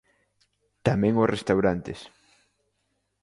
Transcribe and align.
Tamén 0.87 1.13
os 1.23 1.31
restaurantes. 1.35 1.99